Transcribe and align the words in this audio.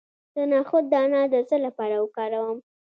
د 0.35 0.37
نخود 0.51 0.85
دانه 0.93 1.21
د 1.33 1.35
څه 1.49 1.57
لپاره 1.65 1.95
وکاروم؟ 2.03 2.57